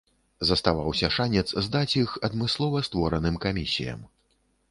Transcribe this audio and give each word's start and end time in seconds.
Заставаўся 0.51 1.09
шанец 1.17 1.43
здаць 1.65 1.97
іх 2.03 2.15
адмыслова 2.29 2.83
створаным 2.87 3.39
камісіям. 3.47 4.01